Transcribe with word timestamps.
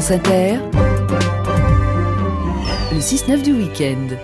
France 0.00 0.18
le 2.90 2.98
6-9 2.98 3.42
du 3.42 3.52
week-end. 3.52 4.16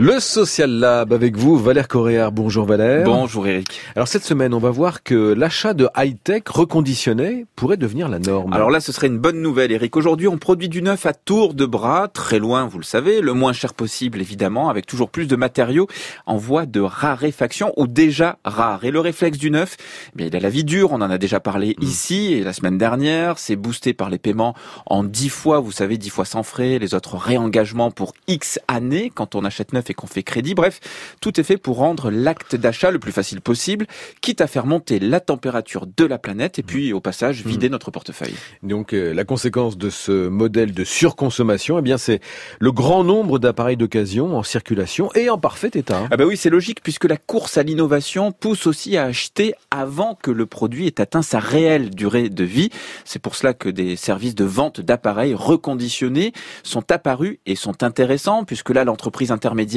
Le 0.00 0.20
Social 0.20 0.70
Lab 0.70 1.12
avec 1.12 1.36
vous, 1.36 1.58
Valère 1.58 1.88
Coréard. 1.88 2.30
Bonjour 2.30 2.64
Valère. 2.64 3.02
Bonjour 3.02 3.48
Eric. 3.48 3.80
Alors 3.96 4.06
cette 4.06 4.22
semaine, 4.22 4.54
on 4.54 4.60
va 4.60 4.70
voir 4.70 5.02
que 5.02 5.32
l'achat 5.32 5.74
de 5.74 5.88
high-tech 5.96 6.44
reconditionné 6.46 7.46
pourrait 7.56 7.76
devenir 7.76 8.08
la 8.08 8.20
norme. 8.20 8.52
Alors 8.52 8.70
là, 8.70 8.78
ce 8.78 8.92
serait 8.92 9.08
une 9.08 9.18
bonne 9.18 9.42
nouvelle 9.42 9.72
Eric. 9.72 9.96
Aujourd'hui, 9.96 10.28
on 10.28 10.38
produit 10.38 10.68
du 10.68 10.82
neuf 10.82 11.04
à 11.04 11.14
tour 11.14 11.52
de 11.52 11.66
bras, 11.66 12.06
très 12.06 12.38
loin, 12.38 12.68
vous 12.68 12.78
le 12.78 12.84
savez, 12.84 13.20
le 13.20 13.32
moins 13.32 13.52
cher 13.52 13.74
possible 13.74 14.20
évidemment, 14.20 14.68
avec 14.68 14.86
toujours 14.86 15.10
plus 15.10 15.26
de 15.26 15.34
matériaux 15.34 15.88
en 16.26 16.36
voie 16.36 16.64
de 16.64 16.80
raréfaction 16.80 17.72
ou 17.76 17.88
déjà 17.88 18.38
rares. 18.44 18.84
Et 18.84 18.92
le 18.92 19.00
réflexe 19.00 19.36
du 19.36 19.50
neuf, 19.50 19.76
eh 20.14 20.16
bien, 20.16 20.26
il 20.28 20.36
a 20.36 20.38
la 20.38 20.48
vie 20.48 20.62
dure, 20.62 20.92
on 20.92 21.02
en 21.02 21.10
a 21.10 21.18
déjà 21.18 21.40
parlé 21.40 21.74
mm. 21.76 21.82
ici 21.82 22.34
et 22.34 22.44
la 22.44 22.52
semaine 22.52 22.78
dernière. 22.78 23.40
C'est 23.40 23.56
boosté 23.56 23.94
par 23.94 24.10
les 24.10 24.18
paiements 24.18 24.54
en 24.86 25.02
10 25.02 25.28
fois, 25.28 25.58
vous 25.58 25.72
savez, 25.72 25.98
10 25.98 26.10
fois 26.10 26.24
sans 26.24 26.44
frais, 26.44 26.78
les 26.78 26.94
autres 26.94 27.16
réengagements 27.16 27.90
pour 27.90 28.12
X 28.28 28.60
années 28.68 29.10
quand 29.12 29.34
on 29.34 29.44
achète 29.44 29.72
neuf 29.72 29.87
et 29.90 29.94
qu'on 29.94 30.06
fait 30.06 30.22
crédit. 30.22 30.54
Bref, 30.54 30.80
tout 31.20 31.40
est 31.40 31.44
fait 31.44 31.56
pour 31.56 31.76
rendre 31.76 32.10
l'acte 32.10 32.56
d'achat 32.56 32.90
le 32.90 32.98
plus 32.98 33.12
facile 33.12 33.40
possible, 33.40 33.86
quitte 34.20 34.40
à 34.40 34.46
faire 34.46 34.66
monter 34.66 34.98
la 34.98 35.20
température 35.20 35.86
de 35.86 36.04
la 36.04 36.18
planète 36.18 36.58
et 36.58 36.62
puis 36.62 36.92
au 36.92 37.00
passage 37.00 37.44
vider 37.44 37.68
mmh. 37.68 37.72
notre 37.72 37.90
portefeuille. 37.90 38.34
Donc 38.62 38.92
euh, 38.92 39.12
la 39.12 39.24
conséquence 39.24 39.78
de 39.78 39.90
ce 39.90 40.28
modèle 40.28 40.72
de 40.72 40.84
surconsommation, 40.84 41.78
eh 41.78 41.82
bien 41.82 41.98
c'est 41.98 42.20
le 42.60 42.72
grand 42.72 43.04
nombre 43.04 43.38
d'appareils 43.38 43.76
d'occasion 43.76 44.36
en 44.36 44.42
circulation 44.42 45.10
et 45.14 45.30
en 45.30 45.38
parfait 45.38 45.70
état. 45.74 46.06
Ah 46.10 46.16
bah 46.16 46.24
oui, 46.26 46.36
c'est 46.36 46.50
logique 46.50 46.82
puisque 46.82 47.04
la 47.04 47.16
course 47.16 47.58
à 47.58 47.62
l'innovation 47.62 48.32
pousse 48.32 48.66
aussi 48.66 48.96
à 48.96 49.04
acheter 49.04 49.54
avant 49.70 50.14
que 50.14 50.30
le 50.30 50.46
produit 50.46 50.86
ait 50.86 51.00
atteint 51.00 51.22
sa 51.22 51.38
réelle 51.38 51.90
durée 51.90 52.28
de 52.28 52.44
vie. 52.44 52.70
C'est 53.04 53.18
pour 53.18 53.34
cela 53.34 53.54
que 53.54 53.68
des 53.68 53.96
services 53.96 54.34
de 54.34 54.44
vente 54.44 54.80
d'appareils 54.80 55.34
reconditionnés 55.34 56.32
sont 56.62 56.90
apparus 56.90 57.38
et 57.46 57.56
sont 57.56 57.82
intéressants 57.82 58.44
puisque 58.44 58.70
là 58.70 58.84
l'entreprise 58.84 59.30
intermédiaire 59.30 59.67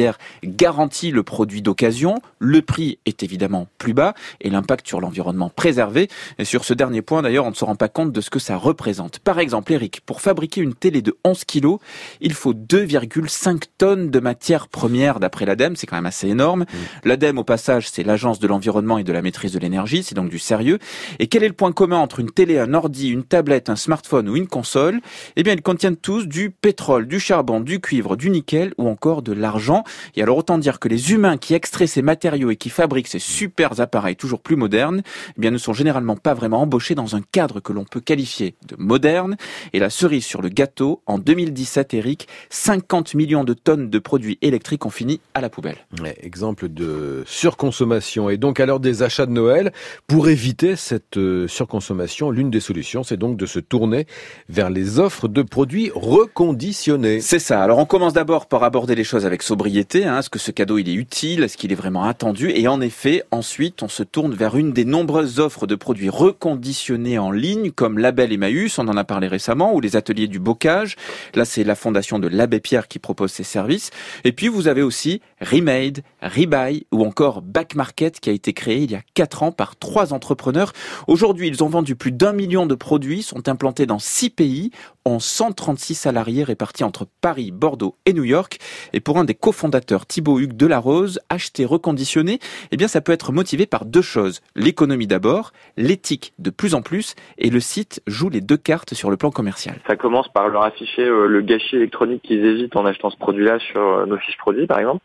garantit 0.44 1.12
le 1.12 1.24
produit 1.24 1.62
d'occasion, 1.62 2.16
le 2.40 2.62
prix 2.62 3.00
est 3.06 3.24
évidemment 3.24 3.68
plus 3.78 3.94
bas 3.94 4.14
et 4.42 4.50
l'impact 4.50 4.88
sur 4.88 5.02
l'environnement 5.02 5.50
préservé. 5.50 6.08
Et 6.40 6.46
sur 6.46 6.66
ce 6.66 6.74
dernier 6.74 7.02
point 7.02 7.22
d'ailleurs, 7.22 7.46
on 7.46 7.52
ne 7.52 7.56
se 7.56 7.66
rend 7.66 7.76
pas 7.76 7.90
compte 7.90 8.12
de 8.12 8.22
ce 8.22 8.30
que 8.30 8.40
ça 8.40 8.58
représente. 8.58 9.20
Par 9.20 9.40
exemple, 9.40 9.74
Eric, 9.74 10.02
pour 10.06 10.22
fabriquer 10.22 10.62
une 10.62 10.74
télé 10.74 11.02
de 11.02 11.16
11 11.24 11.44
kg, 11.46 11.78
il 12.22 12.34
faut 12.34 12.54
2,5 12.54 13.64
tonnes 13.78 14.10
de 14.10 14.20
matières 14.20 14.68
premières 14.68 15.20
d'après 15.20 15.46
l'ADEME, 15.46 15.76
c'est 15.76 15.88
quand 15.88 15.96
même 15.96 16.06
assez 16.06 16.28
énorme. 16.28 16.62
Mmh. 16.62 17.08
L'ADEME 17.08 17.38
au 17.38 17.44
passage, 17.44 17.90
c'est 17.90 18.04
l'agence 18.04 18.40
de 18.40 18.48
l'environnement 18.48 18.98
et 18.98 19.04
de 19.04 19.14
la 19.14 19.22
maîtrise 19.22 19.54
de 19.54 19.60
l'énergie, 19.60 20.04
c'est 20.04 20.16
donc 20.16 20.30
du 20.30 20.40
sérieux. 20.40 20.80
Et 21.20 21.28
quel 21.28 21.44
est 21.44 21.48
le 21.48 21.54
point 21.54 21.72
commun 21.72 22.00
entre 22.00 22.20
une 22.20 22.32
télé, 22.32 22.60
un 22.60 22.74
ordi, 22.74 23.10
une 23.10 23.24
tablette, 23.24 23.70
un 23.70 23.76
smartphone 23.76 24.30
ou 24.30 24.36
une 24.36 24.48
console? 24.48 25.02
Eh 25.36 25.44
bien, 25.44 25.54
ils 25.54 25.62
contiennent 25.62 25.98
tous 25.98 26.28
du 26.28 26.50
pétrole, 26.50 27.08
du 27.08 27.20
charbon, 27.20 27.60
du 27.60 27.80
cuivre, 27.80 28.16
du 28.16 28.30
nickel 28.30 28.74
ou 28.78 28.88
encore 28.88 29.22
de 29.22 29.34
l'argent. 29.34 29.81
Et 30.16 30.22
alors 30.22 30.38
autant 30.38 30.58
dire 30.58 30.80
que 30.80 30.88
les 30.88 31.12
humains 31.12 31.38
qui 31.38 31.54
extraient 31.54 31.88
ces 31.88 32.02
matériaux 32.02 32.52
et 32.52 32.56
qui 32.56 32.70
fabriquent 32.70 33.08
ces 33.08 33.20
super 33.20 33.80
appareils 33.80 34.16
toujours 34.16 34.42
plus 34.42 34.56
modernes, 34.56 35.02
eh 35.38 35.42
bien 35.42 35.52
ne 35.52 35.58
sont 35.58 35.74
généralement 35.74 36.16
pas 36.16 36.34
vraiment 36.34 36.62
embauchés 36.62 36.96
dans 36.96 37.16
un 37.16 37.22
cadre 37.22 37.60
que 37.60 37.74
l'on 37.74 37.86
peut 37.86 38.00
qualifier 38.00 38.56
de 38.68 38.76
moderne. 38.78 39.36
Et 39.74 39.80
la 39.80 39.90
cerise 39.90 40.26
sur 40.26 40.42
le 40.42 40.50
gâteau, 40.50 41.02
en 41.06 41.18
2017, 41.18 41.94
Eric, 41.94 42.28
50 42.50 43.16
millions 43.16 43.44
de 43.44 43.54
tonnes 43.54 43.90
de 43.90 44.00
produits 44.00 44.38
électriques 44.42 44.86
ont 44.86 44.92
fini 44.92 45.20
à 45.34 45.42
la 45.42 45.50
poubelle. 45.50 45.78
exemple 46.22 46.70
de 46.70 47.24
surconsommation. 47.26 48.30
Et 48.30 48.38
donc 48.38 48.60
à 48.60 48.66
l'heure 48.66 48.80
des 48.80 49.04
achats 49.04 49.26
de 49.26 49.32
Noël, 49.32 49.72
pour 50.08 50.30
éviter 50.30 50.76
cette 50.76 51.18
euh, 51.18 51.48
surconsommation, 51.48 52.30
l'une 52.32 52.52
des 52.52 52.60
solutions, 52.60 53.04
c'est 53.04 53.18
donc 53.18 53.38
de 53.38 53.46
se 53.46 53.60
tourner 53.60 54.06
vers 54.50 54.70
les 54.70 55.00
offres 55.00 55.28
de 55.28 55.42
produits 55.42 55.92
reconditionnés. 55.94 57.22
C'est 57.22 57.40
ça. 57.40 57.62
Alors 57.64 57.80
on 57.80 57.86
commence 57.86 58.14
d'abord 58.14 58.48
par 58.48 58.64
aborder 58.64 58.96
les 58.96 59.04
choses 59.04 59.26
avec 59.26 59.42
sobriété 59.42 59.71
Hein. 59.78 60.20
Est-ce 60.20 60.30
que 60.30 60.40
ce 60.40 60.52
cadeau 60.52 60.78
il 60.78 60.90
est 60.90 60.94
utile? 60.94 61.44
Est-ce 61.44 61.56
qu'il 61.56 61.72
est 61.72 61.76
vraiment 61.76 62.04
attendu? 62.04 62.52
Et 62.52 62.68
en 62.68 62.82
effet, 62.82 63.24
ensuite, 63.32 63.84
on 63.84 63.88
se 63.88 64.04
tourne 64.04 64.34
vers 64.34 64.58
une 64.58 64.74
des 64.74 64.84
nombreuses 64.84 65.40
offres 65.40 65.66
de 65.66 65.76
produits 65.76 66.10
reconditionnés 66.10 67.18
en 67.18 67.32
ligne, 67.32 67.72
comme 67.72 67.98
Label 67.98 68.34
Emmaüs, 68.34 68.80
on 68.80 68.88
en 68.88 68.98
a 68.98 69.04
parlé 69.04 69.28
récemment, 69.28 69.74
ou 69.74 69.80
les 69.80 69.96
ateliers 69.96 70.28
du 70.28 70.40
bocage. 70.40 70.98
Là, 71.36 71.46
c'est 71.46 71.64
la 71.64 71.76
fondation 71.76 72.20
de 72.20 72.28
l'Abbé 72.28 72.60
Pierre 72.60 72.88
qui 72.88 73.00
propose 73.00 73.32
ces 73.32 73.44
services. 73.44 73.92
Et 74.26 74.34
puis, 74.34 74.50
vous 74.50 74.68
avez 74.68 74.82
aussi 74.82 75.22
Remade, 75.40 76.02
Rebuy 76.22 76.86
ou 76.92 77.06
encore 77.06 77.42
Back 77.42 77.76
Market 77.76 78.20
qui 78.20 78.30
a 78.30 78.34
été 78.34 78.54
créé 78.54 78.80
il 78.80 78.92
y 78.92 78.96
a 78.96 79.02
quatre 79.14 79.44
ans 79.44 79.52
par 79.52 79.78
trois 79.78 80.14
entrepreneurs. 80.14 80.74
Aujourd'hui, 81.08 81.48
ils 81.48 81.64
ont 81.64 81.70
vendu 81.70 81.96
plus 81.96 82.12
d'un 82.12 82.34
million 82.34 82.66
de 82.66 82.76
produits, 82.76 83.24
sont 83.24 83.48
implantés 83.48 83.86
dans 83.86 84.00
six 84.00 84.30
pays, 84.30 84.72
ont 85.06 85.20
136 85.20 85.96
salariés 85.96 86.44
répartis 86.44 86.84
entre 86.84 87.08
Paris, 87.22 87.52
Bordeaux 87.52 87.96
et 88.06 88.14
New 88.14 88.24
York. 88.24 88.60
Et 88.94 89.00
pour 89.00 89.18
un 89.18 89.24
des 89.24 89.34
cofondateurs, 89.34 89.61
Thibaut 90.08 90.40
Hugues 90.40 90.56
Delarose, 90.58 91.20
acheter 91.30 91.66
reconditionné, 91.66 92.40
eh 92.72 92.78
bien, 92.78 92.88
ça 92.88 93.02
peut 93.02 93.12
être 93.12 93.32
motivé 93.32 93.66
par 93.66 93.86
deux 93.86 94.02
choses. 94.02 94.42
L'économie 94.56 95.08
d'abord, 95.08 95.52
l'éthique 95.78 96.34
de 96.40 96.50
plus 96.50 96.74
en 96.74 96.82
plus, 96.82 97.16
et 97.38 97.50
le 97.50 97.60
site 97.60 98.02
joue 98.08 98.30
les 98.30 98.42
deux 98.42 98.58
cartes 98.58 98.94
sur 98.94 99.10
le 99.10 99.18
plan 99.18 99.32
commercial. 99.32 99.76
Ça 99.88 99.96
commence 99.96 100.28
par 100.30 100.48
leur 100.50 100.64
afficher 100.64 101.04
euh, 101.04 101.28
le 101.28 101.42
gâchis 101.42 101.76
électronique 101.76 102.24
qu'ils 102.24 102.46
évitent 102.46 102.76
en 102.76 102.86
achetant 102.86 103.10
ce 103.10 103.18
produit-là 103.18 103.60
sur 103.60 103.82
euh, 103.82 104.06
nos 104.06 104.18
fiches 104.18 104.38
produits, 104.38 104.68
par 104.68 104.80
exemple. 104.80 105.04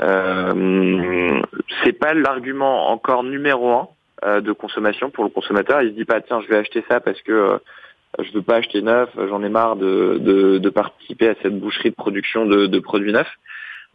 Euh, 0.00 1.42
c'est 1.84 1.92
pas 1.92 2.14
l'argument 2.14 2.88
encore 2.90 3.24
numéro 3.24 3.70
un 3.70 3.88
euh, 4.24 4.40
de 4.40 4.52
consommation 4.52 5.10
pour 5.10 5.24
le 5.24 5.30
consommateur. 5.30 5.82
Il 5.82 5.90
se 5.90 5.94
dit 5.94 6.06
pas 6.06 6.20
tiens 6.22 6.40
je 6.40 6.48
vais 6.48 6.56
acheter 6.56 6.82
ça 6.88 7.00
parce 7.00 7.20
que 7.20 7.58
je 8.18 8.32
veux 8.32 8.42
pas 8.42 8.56
acheter 8.56 8.80
neuf, 8.80 9.10
j'en 9.16 9.42
ai 9.42 9.50
marre 9.50 9.76
de, 9.76 10.18
de, 10.18 10.68
participer 10.70 11.28
à 11.28 11.34
cette 11.42 11.58
boucherie 11.58 11.90
de 11.90 11.94
production 11.94 12.46
de 12.46 12.78
produits 12.78 13.12
neufs. 13.12 13.38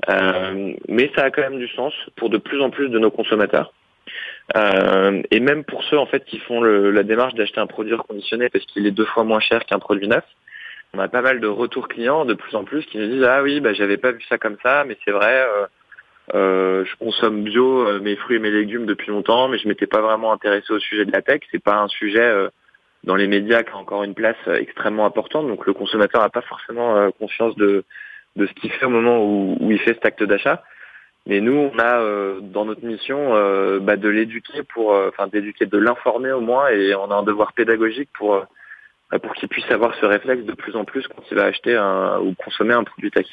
Euh, 0.09 0.73
mais 0.87 1.11
ça 1.15 1.23
a 1.23 1.31
quand 1.31 1.41
même 1.41 1.59
du 1.59 1.67
sens 1.69 1.93
pour 2.15 2.29
de 2.29 2.37
plus 2.37 2.61
en 2.61 2.69
plus 2.69 2.89
de 2.89 2.99
nos 2.99 3.11
consommateurs. 3.11 3.73
Euh, 4.55 5.21
et 5.31 5.39
même 5.39 5.63
pour 5.65 5.83
ceux 5.83 5.97
en 5.97 6.05
fait 6.05 6.23
qui 6.23 6.39
font 6.39 6.61
le, 6.61 6.91
la 6.91 7.03
démarche 7.03 7.33
d'acheter 7.33 7.59
un 7.59 7.67
produit 7.67 7.93
reconditionné 7.93 8.49
parce 8.49 8.65
qu'il 8.65 8.87
est 8.87 8.91
deux 8.91 9.05
fois 9.05 9.23
moins 9.23 9.39
cher 9.39 9.65
qu'un 9.65 9.79
produit 9.79 10.07
neuf. 10.07 10.23
On 10.93 10.99
a 10.99 11.09
pas 11.09 11.21
mal 11.21 11.41
de 11.41 11.47
retours 11.47 11.89
clients 11.89 12.23
de 12.23 12.33
plus 12.33 12.55
en 12.55 12.63
plus 12.63 12.85
qui 12.85 12.97
nous 12.97 13.07
disent 13.07 13.23
ah 13.23 13.43
oui 13.43 13.59
bah 13.59 13.73
j'avais 13.73 13.97
pas 13.97 14.13
vu 14.13 14.23
ça 14.29 14.37
comme 14.37 14.55
ça 14.63 14.85
mais 14.85 14.97
c'est 15.03 15.11
vrai 15.11 15.45
euh, 15.45 15.65
euh 16.33 16.85
je 16.85 16.95
consomme 16.95 17.43
bio 17.43 17.85
euh, 17.87 17.99
mes 17.99 18.15
fruits 18.15 18.37
et 18.37 18.39
mes 18.39 18.51
légumes 18.51 18.85
depuis 18.85 19.09
longtemps 19.09 19.49
mais 19.49 19.57
je 19.57 19.67
m'étais 19.67 19.85
pas 19.85 20.01
vraiment 20.01 20.31
intéressé 20.31 20.71
au 20.71 20.79
sujet 20.79 21.03
de 21.03 21.11
la 21.11 21.21
tech 21.21 21.41
c'est 21.51 21.61
pas 21.61 21.75
un 21.75 21.89
sujet 21.89 22.21
euh, 22.21 22.49
dans 23.03 23.15
les 23.15 23.27
médias 23.27 23.63
qui 23.63 23.71
a 23.71 23.77
encore 23.77 24.03
une 24.03 24.15
place 24.15 24.37
extrêmement 24.47 25.05
importante. 25.05 25.47
Donc 25.47 25.65
le 25.65 25.73
consommateur 25.73 26.21
n'a 26.21 26.29
pas 26.29 26.41
forcément 26.41 27.09
conscience 27.11 27.55
de, 27.55 27.85
de 28.37 28.45
ce 28.45 28.53
qu'il 28.53 28.71
fait 28.71 28.85
au 28.85 28.89
moment 28.89 29.23
où, 29.23 29.57
où 29.59 29.71
il 29.71 29.79
fait 29.79 29.93
cet 29.93 30.05
acte 30.05 30.23
d'achat. 30.23 30.63
Mais 31.25 31.41
nous, 31.41 31.53
on 31.73 31.77
a 31.77 31.99
euh, 31.99 32.39
dans 32.41 32.63
notre 32.63 32.85
mission 32.85 33.31
bah, 33.81 33.97
de 33.97 34.07
l'éduquer 34.07 34.63
pour, 34.63 34.91
enfin 34.93 35.27
d'éduquer, 35.27 35.65
de 35.65 35.77
l'informer 35.77 36.31
au 36.31 36.39
moins, 36.39 36.69
et 36.69 36.95
on 36.95 37.11
a 37.11 37.15
un 37.15 37.23
devoir 37.23 37.51
pédagogique 37.53 38.09
pour 38.13 38.45
bah, 39.11 39.19
pour 39.19 39.33
qu'il 39.33 39.47
puisse 39.47 39.69
avoir 39.71 39.95
ce 39.95 40.05
réflexe 40.05 40.43
de 40.43 40.53
plus 40.53 40.75
en 40.75 40.83
plus 40.83 41.07
quand 41.07 41.23
il 41.31 41.37
va 41.37 41.45
acheter 41.45 41.75
un, 41.75 42.19
ou 42.19 42.33
consommer 42.35 42.73
un 42.73 42.83
produit 42.83 43.11
tech. 43.11 43.27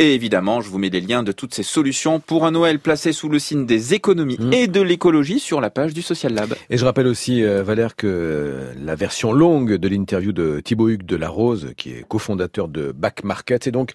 Et 0.00 0.14
évidemment, 0.14 0.60
je 0.60 0.68
vous 0.70 0.78
mets 0.78 0.88
les 0.88 1.00
liens 1.00 1.22
de 1.22 1.30
toutes 1.30 1.54
ces 1.54 1.62
solutions 1.62 2.18
pour 2.18 2.46
un 2.46 2.50
Noël 2.50 2.80
placé 2.80 3.12
sous 3.12 3.28
le 3.28 3.38
signe 3.38 3.64
des 3.64 3.94
économies 3.94 4.38
mmh. 4.40 4.52
et 4.52 4.66
de 4.66 4.80
l'écologie 4.80 5.38
sur 5.38 5.60
la 5.60 5.70
page 5.70 5.94
du 5.94 6.02
Social 6.02 6.34
Lab. 6.34 6.52
Et 6.68 6.76
je 6.76 6.84
rappelle 6.84 7.06
aussi, 7.06 7.44
euh, 7.44 7.62
Valère, 7.62 7.94
que 7.94 8.72
la 8.76 8.96
version 8.96 9.32
longue 9.32 9.74
de 9.74 9.88
l'interview 9.88 10.32
de 10.32 10.58
Thibaut 10.58 10.88
Hugues 10.88 11.06
de 11.06 11.14
la 11.14 11.28
Rose, 11.28 11.74
qui 11.76 11.92
est 11.92 12.04
cofondateur 12.08 12.66
de 12.66 12.90
Back 12.90 13.22
Market, 13.22 13.68
est 13.68 13.70
donc 13.70 13.92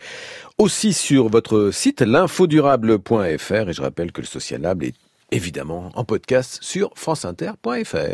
aussi 0.57 0.93
sur 0.93 1.27
votre 1.27 1.71
site 1.71 1.99
l'infodurable.fr. 1.99 3.69
Et 3.69 3.73
je 3.73 3.81
rappelle 3.81 4.13
que 4.13 4.21
le 4.21 4.27
Social 4.27 4.61
Lab 4.61 4.83
est 4.83 4.95
évidemment 5.31 5.91
en 5.95 6.05
podcast 6.05 6.59
sur 6.61 6.91
franceinter.fr. 6.95 8.07